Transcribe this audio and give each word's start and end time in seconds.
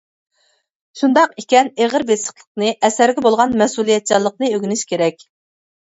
شۇنداق 1.01 1.35
ئىكەن، 1.41 1.69
ئېغىر-بېسىقلىقنى، 1.83 2.71
ئەسەرگە 2.89 3.25
بولغان 3.27 3.55
مەسئۇلىيەتچانلىقنى 3.63 4.51
ئۆگىنىش 4.55 4.87
كېرەك. 4.95 5.29